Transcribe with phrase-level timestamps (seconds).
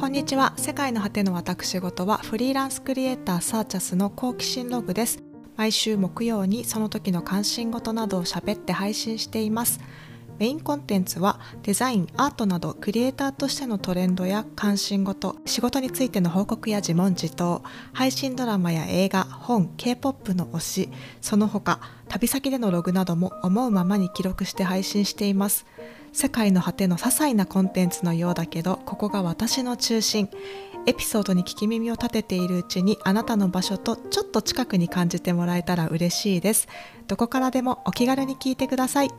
[0.00, 0.54] こんにちは。
[0.56, 5.22] 世界の果ての私事はフリーランスクリエイターサーチャスの好奇心ログです。
[5.56, 9.78] 毎週木曜にその時の関心事などを喋って配信しています。
[10.38, 17.62] メインコンテンツはデザイン、アートなどクリエイターとしてのトレンドや関心事、仕事についての報告や自問自答、
[17.92, 20.88] 配信ドラマや映画、本、K-POP の推し、
[21.20, 21.78] その他、
[22.08, 25.66] 旅先でのログなども思うままに記録して配信しています。
[26.12, 30.28] 世界の果ての些細なコンテンツのようだけど、ここが私の中心。
[30.86, 36.68] エピソードに聞き耳を立てているうちにあなたの場所とちょっと近くに感じてもらえたら嬉しいです。
[37.06, 39.10] どこからでもお気軽に聞いてください。